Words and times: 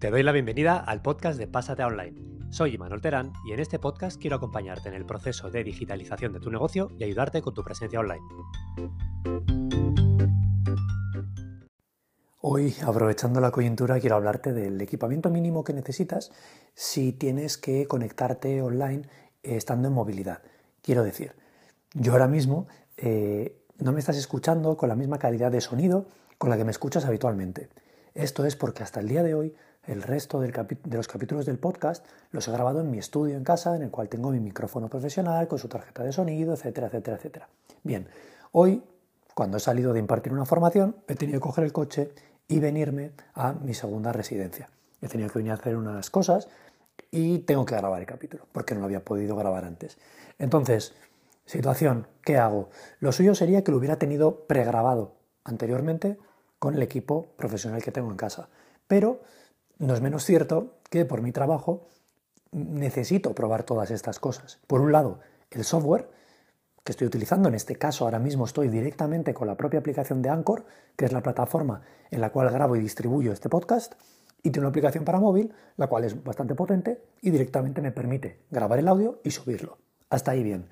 Te 0.00 0.10
doy 0.10 0.22
la 0.22 0.32
bienvenida 0.32 0.78
al 0.78 1.02
podcast 1.02 1.38
de 1.38 1.46
Pásate 1.46 1.84
Online. 1.84 2.16
Soy 2.48 2.74
Imanol 2.76 3.02
Terán 3.02 3.34
y 3.46 3.52
en 3.52 3.60
este 3.60 3.78
podcast 3.78 4.18
quiero 4.18 4.36
acompañarte 4.36 4.88
en 4.88 4.94
el 4.94 5.04
proceso 5.04 5.50
de 5.50 5.62
digitalización 5.62 6.32
de 6.32 6.40
tu 6.40 6.50
negocio 6.50 6.90
y 6.98 7.04
ayudarte 7.04 7.42
con 7.42 7.52
tu 7.52 7.62
presencia 7.62 8.00
online. 8.00 8.22
Hoy, 12.40 12.74
aprovechando 12.82 13.42
la 13.42 13.50
coyuntura, 13.50 14.00
quiero 14.00 14.16
hablarte 14.16 14.54
del 14.54 14.80
equipamiento 14.80 15.28
mínimo 15.28 15.64
que 15.64 15.74
necesitas 15.74 16.32
si 16.72 17.12
tienes 17.12 17.58
que 17.58 17.86
conectarte 17.86 18.62
online 18.62 19.02
estando 19.42 19.88
en 19.88 19.92
movilidad. 19.92 20.40
Quiero 20.80 21.04
decir, 21.04 21.34
yo 21.92 22.12
ahora 22.12 22.26
mismo 22.26 22.68
eh, 22.96 23.66
no 23.76 23.92
me 23.92 24.00
estás 24.00 24.16
escuchando 24.16 24.78
con 24.78 24.88
la 24.88 24.96
misma 24.96 25.18
calidad 25.18 25.52
de 25.52 25.60
sonido 25.60 26.06
con 26.38 26.48
la 26.48 26.56
que 26.56 26.64
me 26.64 26.70
escuchas 26.70 27.04
habitualmente. 27.04 27.68
Esto 28.14 28.46
es 28.46 28.56
porque 28.56 28.82
hasta 28.82 29.00
el 29.00 29.08
día 29.08 29.22
de 29.22 29.34
hoy 29.34 29.54
el 29.86 30.02
resto 30.02 30.40
de 30.40 30.52
los 30.90 31.08
capítulos 31.08 31.46
del 31.46 31.58
podcast 31.58 32.04
los 32.32 32.46
he 32.46 32.52
grabado 32.52 32.80
en 32.80 32.90
mi 32.90 32.98
estudio 32.98 33.36
en 33.36 33.44
casa, 33.44 33.74
en 33.76 33.82
el 33.82 33.90
cual 33.90 34.08
tengo 34.08 34.30
mi 34.30 34.40
micrófono 34.40 34.88
profesional 34.88 35.48
con 35.48 35.58
su 35.58 35.68
tarjeta 35.68 36.02
de 36.02 36.12
sonido, 36.12 36.54
etcétera, 36.54 36.88
etcétera, 36.88 37.16
etcétera. 37.16 37.48
Bien, 37.82 38.06
hoy, 38.52 38.82
cuando 39.34 39.56
he 39.56 39.60
salido 39.60 39.92
de 39.92 40.00
impartir 40.00 40.32
una 40.32 40.44
formación, 40.44 40.96
he 41.08 41.14
tenido 41.14 41.40
que 41.40 41.44
coger 41.44 41.64
el 41.64 41.72
coche 41.72 42.12
y 42.46 42.60
venirme 42.60 43.12
a 43.34 43.52
mi 43.52 43.74
segunda 43.74 44.12
residencia. 44.12 44.68
He 45.00 45.08
tenido 45.08 45.30
que 45.30 45.38
venir 45.38 45.52
a 45.52 45.54
hacer 45.54 45.76
unas 45.76 46.10
cosas 46.10 46.48
y 47.10 47.38
tengo 47.40 47.64
que 47.64 47.74
grabar 47.74 48.00
el 48.00 48.06
capítulo, 48.06 48.46
porque 48.52 48.74
no 48.74 48.80
lo 48.80 48.86
había 48.86 49.04
podido 49.04 49.34
grabar 49.36 49.64
antes. 49.64 49.98
Entonces, 50.38 50.94
situación, 51.46 52.06
¿qué 52.22 52.36
hago? 52.36 52.68
Lo 52.98 53.12
suyo 53.12 53.34
sería 53.34 53.64
que 53.64 53.72
lo 53.72 53.78
hubiera 53.78 53.96
tenido 53.96 54.46
pregrabado 54.46 55.14
anteriormente 55.44 56.18
con 56.58 56.74
el 56.74 56.82
equipo 56.82 57.28
profesional 57.36 57.82
que 57.82 57.92
tengo 57.92 58.10
en 58.10 58.16
casa. 58.16 58.48
Pero 58.86 59.20
no 59.80 59.94
es 59.94 60.00
menos 60.02 60.24
cierto 60.24 60.74
que 60.90 61.06
por 61.06 61.22
mi 61.22 61.32
trabajo 61.32 61.88
necesito 62.52 63.34
probar 63.34 63.64
todas 63.64 63.90
estas 63.90 64.20
cosas. 64.20 64.60
Por 64.66 64.82
un 64.82 64.92
lado, 64.92 65.20
el 65.50 65.64
software 65.64 66.10
que 66.84 66.92
estoy 66.92 67.06
utilizando, 67.06 67.48
en 67.48 67.54
este 67.54 67.76
caso 67.76 68.04
ahora 68.04 68.18
mismo 68.18 68.44
estoy 68.44 68.68
directamente 68.68 69.32
con 69.32 69.46
la 69.46 69.56
propia 69.56 69.80
aplicación 69.80 70.20
de 70.20 70.28
Anchor, 70.28 70.66
que 70.96 71.06
es 71.06 71.12
la 71.12 71.22
plataforma 71.22 71.80
en 72.10 72.20
la 72.20 72.30
cual 72.30 72.50
grabo 72.50 72.76
y 72.76 72.80
distribuyo 72.80 73.32
este 73.32 73.48
podcast, 73.48 73.94
y 74.42 74.50
tiene 74.50 74.60
una 74.60 74.68
aplicación 74.68 75.04
para 75.04 75.18
móvil, 75.18 75.52
la 75.76 75.86
cual 75.86 76.04
es 76.04 76.22
bastante 76.22 76.54
potente 76.54 77.02
y 77.22 77.30
directamente 77.30 77.80
me 77.80 77.90
permite 77.90 78.40
grabar 78.50 78.78
el 78.78 78.88
audio 78.88 79.20
y 79.24 79.30
subirlo. 79.30 79.78
Hasta 80.10 80.32
ahí 80.32 80.42
bien. 80.42 80.68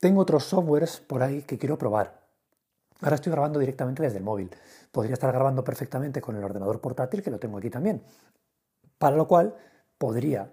Tengo 0.00 0.20
otros 0.20 0.44
softwares 0.44 0.98
por 0.98 1.22
ahí 1.22 1.42
que 1.42 1.58
quiero 1.58 1.78
probar. 1.78 2.27
Ahora 3.00 3.14
estoy 3.14 3.32
grabando 3.32 3.58
directamente 3.58 4.02
desde 4.02 4.18
el 4.18 4.24
móvil. 4.24 4.50
Podría 4.90 5.14
estar 5.14 5.32
grabando 5.32 5.62
perfectamente 5.62 6.20
con 6.20 6.36
el 6.36 6.44
ordenador 6.44 6.80
portátil, 6.80 7.22
que 7.22 7.30
lo 7.30 7.38
tengo 7.38 7.58
aquí 7.58 7.70
también. 7.70 8.02
Para 8.98 9.16
lo 9.16 9.28
cual 9.28 9.54
podría, 9.98 10.50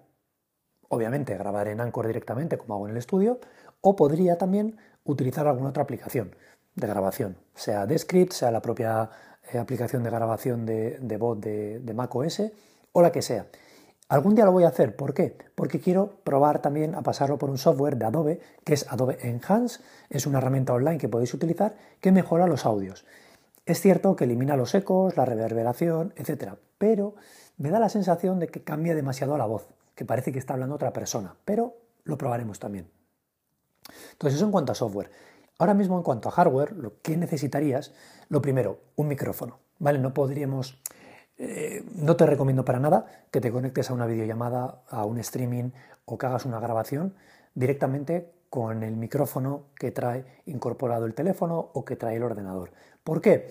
obviamente, 0.90 1.36
grabar 1.38 1.68
en 1.68 1.82
Anchor 1.82 2.08
directamente, 2.08 2.58
como 2.58 2.76
hago 2.76 2.86
en 2.86 2.92
el 2.92 2.98
estudio, 2.98 3.40
o 3.82 3.96
podría 3.96 4.38
también 4.38 4.78
utilizar 5.04 5.48
alguna 5.48 5.70
otra 5.70 5.84
aplicación 5.84 6.36
de 6.76 6.88
grabación, 6.88 7.38
sea 7.54 7.86
Descript, 7.86 8.34
sea 8.34 8.52
la 8.52 8.62
propia 8.62 9.09
eh, 9.52 9.58
aplicación 9.58 10.04
de 10.04 10.09
grabación 10.09 10.66
de, 10.66 11.00
de 11.00 11.18
bot 11.18 11.40
de, 11.40 11.80
de 11.80 11.94
Mac 11.94 12.14
OS 12.14 12.42
o 12.92 13.02
la 13.02 13.12
que 13.12 13.22
sea. 13.22 13.48
Algún 14.08 14.36
día 14.36 14.45
lo 14.45 14.52
voy 14.52 14.66
a 14.66 14.67
hacer, 14.67 14.95
¿por 14.95 15.16
qué? 15.16 15.36
Porque 15.56 15.80
quiero 15.80 16.20
probar 16.23 16.61
también 16.61 16.94
a 16.94 17.02
pasarlo 17.02 17.39
por 17.39 17.50
un 17.50 17.58
software 17.58 17.98
de 17.98 18.06
Adobe, 18.06 18.39
que 18.64 18.75
es 18.75 18.86
Adobe 18.92 19.17
Enhance, 19.22 19.81
es 20.12 20.28
una 20.28 20.38
herramienta 20.38 20.73
online 20.73 21.00
que 21.00 21.09
podéis 21.09 21.34
utilizar 21.34 21.75
que 22.02 22.12
mejora 22.12 22.45
los 22.45 22.67
audios. 22.67 23.03
Es 23.66 23.81
cierto 23.81 24.16
que 24.16 24.25
elimina 24.25 24.56
los 24.58 24.75
ecos, 24.75 25.17
la 25.17 25.25
reverberación, 25.25 26.14
etc. 26.17 26.53
Pero 26.78 27.16
me 27.58 27.72
da 27.72 27.80
la 27.80 27.89
sensación 27.89 28.38
de 28.38 28.47
que 28.47 28.64
cambia 28.64 28.94
demasiado 28.94 29.39
la 29.39 29.47
voz, 29.47 29.67
que 29.95 30.06
parece 30.06 30.31
que 30.31 30.38
está 30.38 30.53
hablando 30.53 30.75
otra 30.75 30.94
persona, 30.94 31.35
pero 31.44 31.75
lo 32.03 32.16
probaremos 32.19 32.59
también. 32.59 32.88
Entonces, 34.12 34.38
eso 34.38 34.46
en 34.46 34.51
cuanto 34.51 34.72
a 34.72 34.75
software. 34.75 35.09
Ahora 35.57 35.74
mismo, 35.74 35.97
en 35.97 36.03
cuanto 36.03 36.30
a 36.30 36.31
hardware, 36.31 36.74
lo 36.74 37.01
que 37.01 37.18
necesitarías, 37.18 37.91
lo 38.30 38.40
primero, 38.40 38.81
un 38.96 39.07
micrófono. 39.07 39.59
¿Vale? 39.80 39.97
No 39.97 40.13
podríamos 40.13 40.78
eh, 41.38 41.84
no 41.96 42.16
te 42.16 42.25
recomiendo 42.25 42.63
para 42.63 42.79
nada 42.79 43.06
que 43.31 43.41
te 43.41 43.51
conectes 43.51 43.90
a 43.90 43.94
una 43.94 44.06
videollamada, 44.06 44.81
a 44.90 45.06
un 45.06 45.18
streaming 45.19 45.72
o 46.06 46.18
que 46.18 46.25
hagas 46.25 46.46
una 46.46 46.59
grabación 46.59 47.13
directamente 47.53 48.31
con 48.50 48.84
el 48.84 48.96
micrófono 48.96 49.66
que 49.78 49.91
trae 49.91 50.25
incorporado 50.45 51.06
el 51.06 51.13
teléfono 51.13 51.72
o 51.74 51.84
que 51.84 51.95
trae 51.95 52.16
el 52.16 52.24
ordenador. 52.24 52.72
¿Por 53.03 53.22
qué? 53.22 53.50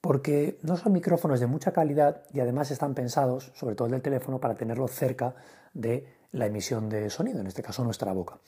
Porque 0.00 0.58
no 0.62 0.76
son 0.76 0.92
micrófonos 0.92 1.40
de 1.40 1.46
mucha 1.46 1.72
calidad 1.72 2.22
y 2.32 2.40
además 2.40 2.70
están 2.70 2.94
pensados, 2.94 3.50
sobre 3.54 3.74
todo 3.74 3.86
el 3.86 3.92
del 3.92 4.02
teléfono, 4.02 4.38
para 4.38 4.54
tenerlo 4.54 4.86
cerca 4.86 5.34
de 5.72 6.06
la 6.32 6.46
emisión 6.46 6.88
de 6.88 7.10
sonido, 7.10 7.40
en 7.40 7.46
este 7.46 7.62
caso 7.62 7.82
nuestra 7.82 8.12
boca. 8.12 8.38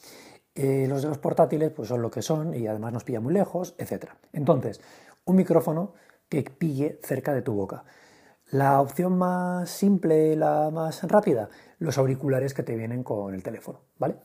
Eh, 0.54 0.86
los 0.88 1.02
de 1.02 1.08
los 1.08 1.18
portátiles 1.18 1.70
pues 1.70 1.88
son 1.88 2.02
lo 2.02 2.10
que 2.10 2.22
son 2.22 2.54
y 2.54 2.66
además 2.66 2.92
nos 2.92 3.04
pilla 3.04 3.20
muy 3.20 3.34
lejos, 3.34 3.74
etc. 3.78 4.10
Entonces, 4.32 4.80
un 5.24 5.36
micrófono 5.36 5.92
que 6.28 6.42
pille 6.42 6.98
cerca 7.02 7.34
de 7.34 7.42
tu 7.42 7.52
boca. 7.52 7.84
La 8.50 8.80
opción 8.80 9.18
más 9.18 9.68
simple, 9.68 10.36
la 10.36 10.70
más 10.70 11.02
rápida, 11.02 11.48
los 11.80 11.98
auriculares 11.98 12.54
que 12.54 12.62
te 12.62 12.76
vienen 12.76 13.02
con 13.02 13.34
el 13.34 13.42
teléfono, 13.42 13.80
¿vale? 13.98 14.16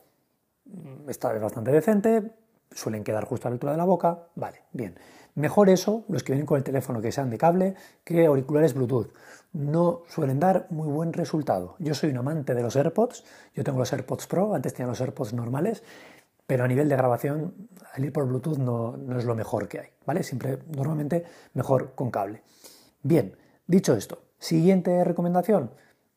Mm, 0.66 1.10
esta 1.10 1.34
es 1.34 1.42
bastante 1.42 1.72
decente, 1.72 2.30
suelen 2.70 3.02
quedar 3.02 3.24
justo 3.24 3.48
a 3.48 3.50
la 3.50 3.54
altura 3.54 3.72
de 3.72 3.78
la 3.78 3.84
boca, 3.84 4.28
vale, 4.36 4.62
bien. 4.72 4.96
Mejor 5.34 5.68
eso, 5.70 6.04
los 6.08 6.22
que 6.22 6.32
vienen 6.34 6.46
con 6.46 6.56
el 6.56 6.62
teléfono 6.62 7.00
que 7.00 7.10
sean 7.10 7.30
de 7.30 7.38
cable, 7.38 7.74
que 8.04 8.26
auriculares 8.26 8.74
Bluetooth. 8.74 9.12
No 9.54 10.02
suelen 10.06 10.38
dar 10.38 10.68
muy 10.70 10.88
buen 10.88 11.12
resultado. 11.12 11.74
Yo 11.80 11.94
soy 11.94 12.10
un 12.10 12.18
amante 12.18 12.54
de 12.54 12.62
los 12.62 12.76
AirPods, 12.76 13.24
yo 13.54 13.64
tengo 13.64 13.80
los 13.80 13.92
AirPods 13.92 14.28
Pro, 14.28 14.54
antes 14.54 14.72
tenía 14.72 14.86
los 14.86 15.00
AirPods 15.00 15.32
normales, 15.32 15.82
pero 16.46 16.62
a 16.62 16.68
nivel 16.68 16.88
de 16.88 16.96
grabación, 16.96 17.54
el 17.96 18.04
ir 18.04 18.12
por 18.12 18.28
Bluetooth 18.28 18.58
no, 18.58 18.96
no 18.96 19.18
es 19.18 19.24
lo 19.24 19.34
mejor 19.34 19.66
que 19.66 19.80
hay, 19.80 19.88
¿vale? 20.06 20.22
Siempre, 20.22 20.60
normalmente, 20.68 21.24
mejor 21.54 21.94
con 21.96 22.12
cable. 22.12 22.42
Bien, 23.02 23.34
Dicho 23.66 23.94
esto, 23.94 24.24
siguiente 24.38 25.04
recomendación, 25.04 25.70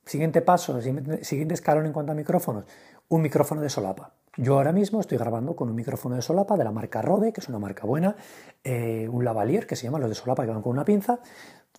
siguiente 0.04 0.42
paso, 0.42 0.82
siguiente 0.82 1.54
escalón 1.54 1.86
en 1.86 1.94
cuanto 1.94 2.12
a 2.12 2.16
micrófonos, 2.16 2.66
un 3.08 3.22
micrófono 3.22 3.62
de 3.62 3.70
solapa. 3.70 4.14
Yo 4.36 4.56
ahora 4.56 4.72
mismo 4.72 5.00
estoy 5.00 5.20
grabando 5.20 5.56
con 5.56 5.70
un 5.70 5.76
micrófono 5.76 6.16
de 6.16 6.24
solapa 6.24 6.58
de 6.58 6.64
la 6.64 6.72
marca 6.72 7.04
Rode, 7.04 7.32
que 7.32 7.42
es 7.42 7.48
una 7.48 7.60
marca 7.60 7.86
buena, 7.86 8.16
eh, 8.64 9.08
un 9.10 9.24
lavalier 9.24 9.68
que 9.68 9.76
se 9.76 9.84
llama 9.84 10.00
los 10.00 10.10
de 10.10 10.16
solapa 10.16 10.44
que 10.44 10.52
van 10.52 10.64
con 10.64 10.72
una 10.72 10.84
pinza, 10.84 11.20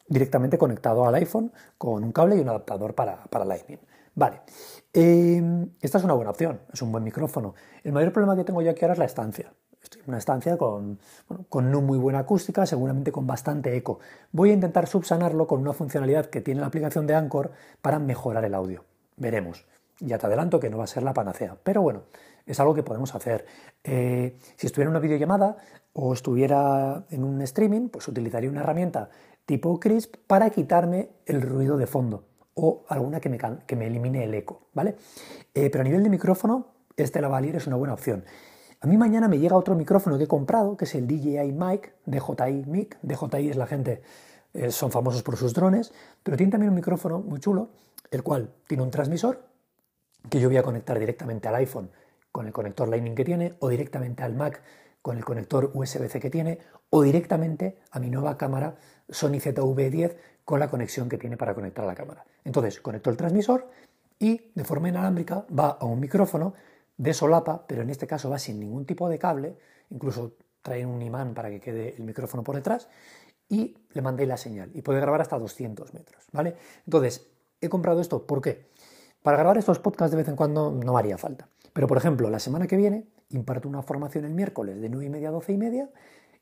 directamente 0.07 0.57
conectado 0.57 1.05
al 1.05 1.15
iPhone 1.17 1.53
con 1.77 2.05
un 2.05 2.13
cable 2.13 2.37
y 2.37 2.41
un 2.41 2.49
adaptador 2.49 2.95
para, 2.95 3.25
para 3.25 3.45
Lightning. 3.45 3.81
Vale, 4.15 4.43
eh, 4.93 5.67
esta 5.81 5.99
es 5.99 6.05
una 6.05 6.15
buena 6.15 6.31
opción, 6.31 6.61
es 6.73 6.81
un 6.81 6.93
buen 6.93 7.03
micrófono. 7.03 7.55
El 7.83 7.93
mayor 7.93 8.13
problema 8.13 8.37
que 8.37 8.45
tengo 8.45 8.63
yo 8.63 8.71
aquí 8.71 8.85
ahora 8.85 8.93
es 8.93 8.99
la 8.99 9.05
estancia. 9.05 9.53
Una 10.07 10.19
estancia 10.19 10.57
con, 10.57 10.99
con 11.49 11.71
no 11.71 11.81
muy 11.81 11.99
buena 11.99 12.21
acústica, 12.21 12.67
seguramente 12.67 13.13
con 13.13 13.27
bastante 13.27 13.77
eco. 13.77 14.01
Voy 14.33 14.51
a 14.51 14.55
intentar 14.55 14.87
subsanarlo 14.87 15.47
con 15.47 15.61
una 15.61 15.73
funcionalidad 15.73 16.27
que 16.27 16.41
tiene 16.41 16.61
la 16.61 16.67
aplicación 16.67 17.07
de 17.07 17.15
Anchor 17.15 17.53
para 17.83 17.99
mejorar 17.99 18.45
el 18.45 18.55
audio. 18.55 18.85
Veremos. 19.17 19.67
Ya 19.99 20.19
te 20.19 20.27
adelanto 20.27 20.61
que 20.61 20.69
no 20.69 20.79
va 20.79 20.85
a 20.85 20.89
ser 20.89 21.03
la 21.03 21.15
panacea, 21.15 21.57
pero 21.63 21.81
bueno, 21.81 22.03
es 22.45 22.61
algo 22.61 22.75
que 22.75 22.83
podemos 22.83 23.15
hacer. 23.15 23.47
Eh, 23.83 24.37
si 24.57 24.67
estuviera 24.67 24.89
en 24.89 24.97
una 24.97 25.01
videollamada 25.01 25.57
o 25.95 26.13
estuviera 26.13 27.07
en 27.11 27.25
un 27.25 27.41
streaming, 27.43 27.89
pues 27.89 28.07
utilizaría 28.09 28.51
una 28.51 28.61
herramienta 28.61 29.09
tipo 29.47 29.81
Crisp 29.81 30.17
para 30.27 30.51
quitarme 30.51 31.11
el 31.25 31.41
ruido 31.41 31.77
de 31.77 31.87
fondo 31.87 32.25
o 32.55 32.85
alguna 32.89 33.21
que 33.21 33.29
me, 33.29 33.39
que 33.67 33.77
me 33.77 33.87
elimine 33.87 34.25
el 34.25 34.35
eco, 34.35 34.69
¿vale? 34.73 34.97
Eh, 35.55 35.71
pero 35.71 35.83
a 35.83 35.85
nivel 35.85 36.03
de 36.03 36.09
micrófono, 36.09 36.75
este 36.97 37.21
lavalier 37.21 37.57
es 37.57 37.67
una 37.67 37.77
buena 37.77 37.95
opción. 37.95 38.25
A 38.81 38.87
mí 38.87 38.97
mañana 38.97 39.27
me 39.27 39.39
llega 39.39 39.57
otro 39.57 39.75
micrófono 39.75 40.19
que 40.19 40.25
he 40.25 40.29
comprado, 40.29 40.77
que 40.77 40.85
es 40.85 40.95
el 40.95 41.07
DJI 41.07 41.53
Mic, 41.53 41.95
DJI 42.05 42.65
Mic. 42.67 42.99
DJI 43.03 43.51
es 43.51 43.57
la 43.57 43.67
gente, 43.67 44.03
eh, 44.53 44.71
son 44.71 44.91
famosos 44.91 45.23
por 45.23 45.37
sus 45.37 45.55
drones, 45.55 45.93
pero 46.23 46.37
tiene 46.37 46.53
también 46.53 46.71
un 46.71 46.77
micrófono 46.77 47.21
muy 47.21 47.41
chulo, 47.41 47.71
el 48.11 48.23
cual 48.23 48.51
tiene 48.67 48.83
un 48.83 48.91
transmisor 48.91 49.43
que 50.29 50.41
yo 50.41 50.49
voy 50.49 50.59
a 50.59 50.63
conectar 50.63 50.99
directamente 50.99 51.49
al 51.49 51.55
iPhone 51.55 51.91
con 52.33 52.47
el 52.47 52.53
conector 52.53 52.89
Lightning 52.89 53.15
que 53.15 53.25
tiene, 53.25 53.55
o 53.61 53.71
directamente 53.71 54.23
al 54.23 54.35
Mac 54.35 54.61
con 55.01 55.17
el 55.17 55.25
conector 55.25 55.71
USB-C 55.73 56.21
que 56.21 56.31
tiene, 56.31 56.59
o 56.91 57.03
directamente 57.03 57.79
a 57.93 57.99
mi 57.99 58.11
nueva 58.11 58.37
cámara 58.37 58.77
Sony 59.09 59.39
ZV-10 59.41 60.17
con 60.45 60.61
la 60.61 60.69
conexión 60.69 61.09
que 61.09 61.17
tiene 61.17 61.37
para 61.37 61.55
conectar 61.55 61.85
la 61.87 61.95
cámara. 61.95 62.25
Entonces, 62.45 62.81
conecto 62.81 63.09
el 63.09 63.17
transmisor 63.17 63.69
y 64.19 64.51
de 64.55 64.65
forma 64.65 64.89
inalámbrica 64.89 65.47
va 65.57 65.71
a 65.71 65.87
un 65.87 65.99
micrófono 65.99 66.55
de 66.97 67.15
solapa, 67.15 67.67
pero 67.67 67.83
en 67.83 67.91
este 67.91 68.07
caso 68.07 68.31
va 68.31 68.39
sin 68.39 68.61
ningún 68.61 68.87
tipo 68.87 69.09
de 69.09 69.19
cable, 69.19 69.57
incluso 69.91 70.35
trae 70.63 70.85
un 70.85 71.01
imán 71.03 71.35
para 71.35 71.51
que 71.51 71.61
quede 71.61 71.95
el 71.97 72.05
micrófono 72.05 72.43
por 72.43 72.57
detrás, 72.57 72.89
y 73.49 73.77
le 73.93 74.03
mandé 74.03 74.27
la 74.27 74.37
señal 74.37 74.71
y 74.75 74.83
puede 74.83 75.01
grabar 75.01 75.21
hasta 75.21 75.39
200 75.39 75.95
metros, 75.95 76.25
¿vale? 76.33 76.57
Entonces, 76.85 77.29
he 77.61 77.69
comprado 77.69 78.01
esto, 78.01 78.27
¿por 78.27 78.41
qué? 78.41 78.67
Para 79.23 79.39
grabar 79.39 79.59
estos 79.59 79.79
podcasts 79.79 80.11
de 80.11 80.17
vez 80.19 80.29
en 80.29 80.37
cuando 80.37 80.71
no 80.71 80.99
haría 80.99 81.19
falta. 81.19 81.49
Pero, 81.73 81.87
por 81.87 81.99
ejemplo, 81.99 82.31
la 82.31 82.39
semana 82.39 82.67
que 82.67 82.77
viene 82.77 83.07
imparto 83.31 83.69
una 83.69 83.83
formación 83.83 84.25
el 84.25 84.33
miércoles 84.33 84.81
de 84.81 84.89
9 84.89 85.07
y 85.07 85.09
media 85.11 85.29
a 85.29 85.33
12 85.33 85.53
y 85.53 85.57
media 85.57 85.91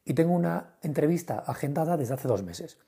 y 0.04 0.14
tengo 0.14 0.34
una 0.34 0.74
entrevista 0.82 1.38
agendada 1.38 1.96
desde 1.96 2.14
hace 2.14 2.28
dos 2.28 2.42
meses. 2.42 2.78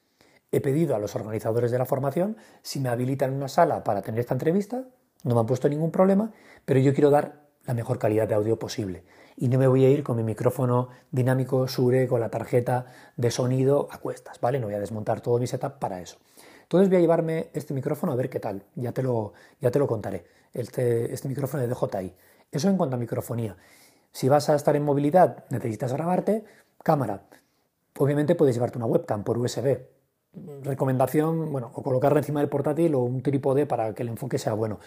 He 0.52 0.60
pedido 0.60 0.94
a 0.94 0.98
los 0.98 1.16
organizadores 1.16 1.70
de 1.70 1.78
la 1.78 1.86
formación 1.86 2.36
si 2.62 2.78
me 2.78 2.88
habilitan 2.88 3.32
una 3.32 3.48
sala 3.48 3.84
para 3.84 4.02
tener 4.02 4.20
esta 4.20 4.34
entrevista, 4.34 4.84
no 5.24 5.34
me 5.34 5.40
han 5.40 5.46
puesto 5.46 5.68
ningún 5.68 5.90
problema, 5.90 6.32
pero 6.64 6.78
yo 6.78 6.94
quiero 6.94 7.10
dar 7.10 7.45
la 7.66 7.74
mejor 7.74 7.98
calidad 7.98 8.28
de 8.28 8.34
audio 8.34 8.58
posible. 8.58 9.04
Y 9.36 9.48
no 9.48 9.58
me 9.58 9.66
voy 9.66 9.84
a 9.84 9.90
ir 9.90 10.02
con 10.02 10.16
mi 10.16 10.22
micrófono 10.22 10.88
dinámico 11.10 11.68
Sure 11.68 12.06
con 12.08 12.20
la 12.20 12.30
tarjeta 12.30 12.86
de 13.16 13.30
sonido 13.30 13.88
a 13.90 13.98
cuestas, 13.98 14.40
¿vale? 14.40 14.58
No 14.58 14.66
voy 14.66 14.76
a 14.76 14.80
desmontar 14.80 15.20
todo 15.20 15.38
mi 15.38 15.46
setup 15.46 15.78
para 15.78 16.00
eso. 16.00 16.16
Entonces 16.62 16.88
voy 16.88 16.98
a 16.98 17.00
llevarme 17.00 17.50
este 17.52 17.74
micrófono 17.74 18.12
a 18.12 18.16
ver 18.16 18.30
qué 18.30 18.40
tal, 18.40 18.64
ya 18.74 18.92
te 18.92 19.02
lo, 19.02 19.34
ya 19.60 19.70
te 19.70 19.78
lo 19.78 19.86
contaré, 19.86 20.24
este, 20.52 21.12
este 21.12 21.28
micrófono 21.28 21.62
de 21.62 21.68
DJI. 21.68 22.14
Eso 22.50 22.68
en 22.68 22.76
cuanto 22.76 22.96
a 22.96 22.98
microfonía. 22.98 23.56
Si 24.10 24.28
vas 24.28 24.48
a 24.48 24.54
estar 24.54 24.74
en 24.74 24.82
movilidad, 24.82 25.44
necesitas 25.50 25.92
grabarte, 25.92 26.44
cámara. 26.82 27.22
Obviamente 27.98 28.34
puedes 28.34 28.54
llevarte 28.54 28.78
una 28.78 28.86
webcam 28.86 29.24
por 29.24 29.38
USB. 29.38 29.78
Recomendación, 30.62 31.52
bueno, 31.52 31.70
o 31.74 31.82
colocarla 31.82 32.18
encima 32.18 32.40
del 32.40 32.48
portátil 32.48 32.94
o 32.94 33.00
un 33.00 33.22
trípode 33.22 33.66
para 33.66 33.94
que 33.94 34.02
el 34.02 34.08
enfoque 34.08 34.38
sea 34.38 34.54
bueno. 34.54 34.78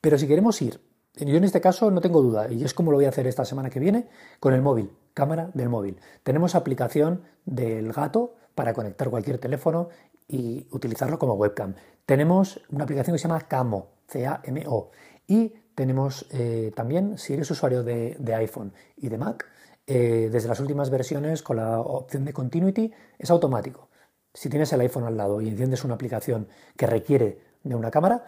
Pero 0.00 0.18
si 0.18 0.26
queremos 0.26 0.60
ir 0.62 0.80
yo 1.14 1.36
en 1.36 1.44
este 1.44 1.60
caso 1.60 1.90
no 1.90 2.00
tengo 2.00 2.22
duda, 2.22 2.50
y 2.50 2.64
es 2.64 2.74
como 2.74 2.90
lo 2.90 2.98
voy 2.98 3.06
a 3.06 3.08
hacer 3.08 3.26
esta 3.26 3.44
semana 3.44 3.70
que 3.70 3.80
viene 3.80 4.08
con 4.40 4.54
el 4.54 4.62
móvil, 4.62 4.92
cámara 5.14 5.50
del 5.54 5.68
móvil. 5.68 5.98
Tenemos 6.22 6.54
aplicación 6.54 7.22
del 7.44 7.92
gato 7.92 8.36
para 8.54 8.72
conectar 8.72 9.10
cualquier 9.10 9.38
teléfono 9.38 9.88
y 10.28 10.66
utilizarlo 10.70 11.18
como 11.18 11.34
webcam. 11.34 11.74
Tenemos 12.06 12.60
una 12.70 12.84
aplicación 12.84 13.14
que 13.14 13.18
se 13.18 13.28
llama 13.28 13.40
Camo, 13.48 13.92
C-A-M-O. 14.08 14.90
Y 15.26 15.52
tenemos 15.74 16.26
eh, 16.32 16.72
también, 16.74 17.18
si 17.18 17.34
eres 17.34 17.50
usuario 17.50 17.82
de, 17.82 18.16
iPhone 18.34 18.72
y 18.96 19.08
de 19.08 19.18
Mac, 19.18 19.46
eh, 19.86 20.28
desde 20.30 20.48
las 20.48 20.60
últimas 20.60 20.90
versiones 20.90 21.42
con 21.42 21.56
la 21.56 21.80
opción 21.80 22.24
de 22.24 22.32
Continuity 22.32 22.92
es 23.18 23.30
automático. 23.30 23.88
Si 24.34 24.48
tienes 24.48 24.72
el 24.72 24.80
iPhone 24.80 25.04
al 25.04 25.16
lado 25.16 25.40
y 25.40 25.48
enciendes 25.48 25.84
una 25.84 25.94
aplicación 25.94 26.48
que 26.76 26.86
requiere 26.86 27.40
de 27.62 27.74
una 27.74 27.90
cámara, 27.90 28.24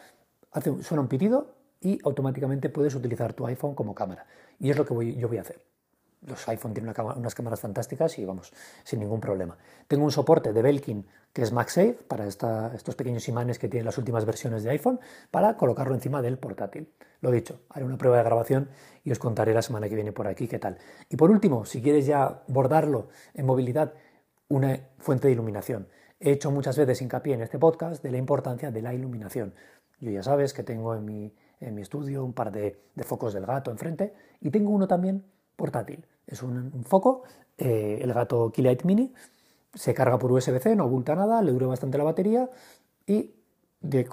hace, 0.53 0.83
suena 0.83 1.03
un 1.03 1.09
pitido 1.09 1.60
y 1.81 1.99
automáticamente 2.05 2.69
puedes 2.69 2.95
utilizar 2.95 3.33
tu 3.33 3.47
iPhone 3.47 3.75
como 3.75 3.95
cámara. 3.95 4.27
Y 4.59 4.71
es 4.71 4.77
lo 4.77 4.85
que 4.85 4.95
voy, 4.95 5.17
yo 5.17 5.29
voy 5.29 5.39
a 5.39 5.43
hacer. 5.43 5.63
Los 6.27 6.47
iPhone 6.49 6.75
tienen 6.75 6.95
unas 7.17 7.35
cámaras 7.35 7.61
fantásticas 7.61 8.19
y 8.19 8.27
vamos, 8.27 8.53
sin 8.85 9.01
ningún 9.01 9.21
problema. 9.21 9.57
Tengo 9.89 10.05
un 10.05 10.11
soporte 10.13 10.53
de 10.53 10.61
Belkin 10.61 11.07
que 11.33 11.41
es 11.43 11.51
MagSafe 11.51 11.95
para 12.09 12.27
estos 12.27 12.95
pequeños 12.95 13.27
imanes 13.29 13.59
que 13.59 13.69
tienen 13.69 13.87
las 13.87 13.97
últimas 13.97 14.27
versiones 14.27 14.63
de 14.63 14.71
iPhone 14.71 15.01
para 15.31 15.57
colocarlo 15.57 15.95
encima 15.95 16.21
del 16.21 16.37
portátil. 16.37 16.93
Lo 17.23 17.31
dicho, 17.31 17.61
haré 17.71 17.87
una 17.87 17.97
prueba 17.97 18.19
de 18.19 18.25
grabación 18.25 18.69
y 19.03 19.13
os 19.13 19.19
contaré 19.19 19.55
la 19.55 19.63
semana 19.63 19.89
que 19.89 19.95
viene 19.95 20.13
por 20.13 20.27
aquí 20.27 20.47
qué 20.47 20.59
tal. 20.59 20.77
Y 21.09 21.17
por 21.17 21.31
último, 21.31 21.65
si 21.65 21.81
quieres 21.81 22.05
ya 22.05 22.43
bordarlo 22.49 23.09
en 23.33 23.47
movilidad, 23.47 23.95
una 24.49 24.79
fuente 24.99 25.29
de 25.29 25.33
iluminación. 25.33 25.89
He 26.19 26.33
hecho 26.33 26.51
muchas 26.51 26.77
veces 26.77 27.01
hincapié 27.01 27.35
en 27.35 27.43
este 27.43 27.59
podcast 27.59 28.03
de 28.03 28.11
la 28.11 28.19
importancia 28.19 28.71
de 28.71 28.83
la 28.83 28.93
iluminación. 28.93 29.55
Yo 30.01 30.11
ya 30.11 30.23
sabes 30.23 30.53
que 30.53 30.65
tengo 30.65 30.95
en 30.95 31.05
mi 31.05 31.35
en 31.61 31.75
mi 31.75 31.83
estudio 31.83 32.25
un 32.25 32.33
par 32.33 32.51
de, 32.51 32.79
focos 33.05 33.35
del 33.35 33.47
gato 33.47 33.71
enfrente 33.71 34.15
y 34.41 34.51
tengo 34.51 34.71
uno 34.71 34.89
también 34.89 35.25
portátil. 35.57 36.05
Es 36.27 36.43
un, 36.43 36.85
foco, 36.85 37.23
eh, 37.59 37.99
el 38.01 38.13
gato 38.13 38.51
Keylight 38.51 38.85
Mini, 38.85 39.13
se 39.75 39.95
carga 39.95 40.19
por 40.19 40.33
USB-C, 40.33 40.75
no 40.77 40.87
oculta 40.87 41.15
nada, 41.15 41.43
le 41.43 41.53
dura 41.53 41.67
bastante 41.67 41.99
la 41.99 42.05
batería 42.05 42.49
y 43.07 43.35
de 43.81 44.07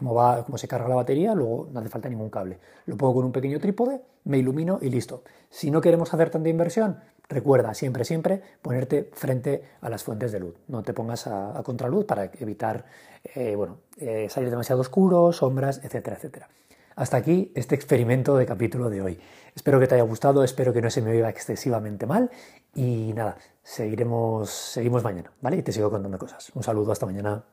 se 0.56 0.68
carga 0.68 0.88
la 0.88 0.96
batería, 0.96 1.36
luego 1.36 1.68
no 1.72 1.80
hace 1.80 1.90
falta 1.90 2.08
ningún 2.08 2.30
cable. 2.30 2.60
Lo 2.86 2.96
pongo 2.96 3.16
con 3.16 3.26
un 3.26 3.32
pequeño 3.32 3.60
trípode, 3.60 4.02
me 4.24 4.38
ilumino 4.38 4.80
y 4.82 4.90
listo. 4.90 5.24
Si 5.50 5.72
no 5.72 5.82
queremos 5.82 6.14
hacer 6.14 6.30
tanta 6.30 6.48
inversión, 6.48 7.00
recuerda 7.28 7.74
siempre, 7.74 8.06
siempre 8.06 8.42
ponerte 8.62 9.10
frente 9.14 9.64
a 9.82 9.90
las 9.90 10.04
fuentes 10.04 10.32
de 10.32 10.40
luz. 10.40 10.56
No 10.68 10.84
te 10.84 10.94
pongas 10.94 11.28
a, 11.28 11.62
contraluz 11.66 12.06
para 12.06 12.26
evitar 12.40 12.86
eh, 13.24 13.56
bueno, 13.56 13.80
eh, 13.98 14.28
salir 14.30 14.50
demasiado 14.50 14.82
oscuro, 14.82 15.34
sombras, 15.34 15.82
etcétera, 15.84 16.16
etcétera. 16.16 16.50
Hasta 16.98 17.18
aquí 17.18 17.52
este 17.54 17.76
experimento 17.76 18.36
de 18.38 18.48
capítulo 18.48 18.90
de 18.90 19.04
hoy. 19.04 19.20
Espero 19.56 19.80
que 19.80 19.86
te 19.86 19.94
haya 19.94 20.04
gustado, 20.04 20.44
espero 20.44 20.74
que 20.74 20.82
no 20.82 20.90
se 20.90 21.04
me 21.04 21.12
oiga 21.12 21.30
excesivamente 21.30 22.08
mal 22.08 22.32
y 22.74 23.14
nada, 23.14 23.38
seguiremos, 23.62 24.50
seguimos 24.50 25.04
mañana, 25.04 25.32
¿vale? 25.40 25.58
Y 25.58 25.62
te 25.62 25.72
sigo 25.72 25.92
contando 25.92 26.18
cosas. 26.18 26.52
Un 26.56 26.64
saludo, 26.64 26.92
hasta 26.92 27.06
mañana. 27.06 27.44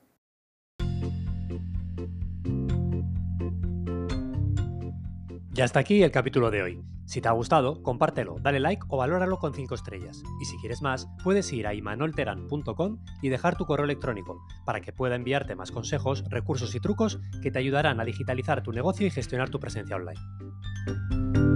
Ya 5.53 5.67
está 5.67 5.81
aquí 5.81 6.03
el 6.03 6.11
capítulo 6.11 6.51
de 6.51 6.63
hoy. 6.63 6.94
Si 7.07 7.21
te 7.21 7.29
ha 7.29 7.33
gustado, 7.33 7.83
compártelo, 7.83 8.37
dale 8.41 8.61
like 8.61 8.85
o 8.89 8.97
valóralo 8.97 9.39
con 9.39 9.55
5 9.55 9.75
estrellas. 9.75 10.23
Y 10.41 10.45
si 10.47 10.57
quieres 10.59 10.83
más, 10.83 11.09
puedes 11.23 11.53
ir 11.53 11.67
a 11.67 11.75
imanolteran.com 11.75 12.99
y 13.23 13.29
dejar 13.29 13.57
tu 13.57 13.67
correo 13.67 13.85
electrónico 13.85 14.41
para 14.65 14.81
que 14.81 14.93
pueda 14.93 15.15
enviarte 15.15 15.55
más 15.55 15.71
consejos, 15.71 16.25
recursos 16.29 16.75
y 16.75 16.81
trucos 16.81 17.21
que 17.43 17.51
te 17.51 17.59
ayudarán 17.59 18.01
a 18.01 18.05
digitalizar 18.05 18.63
tu 18.63 18.73
negocio 18.73 19.07
y 19.07 19.11
gestionar 19.11 19.51
tu 19.51 19.61
presencia 19.61 19.97
online. 19.97 21.54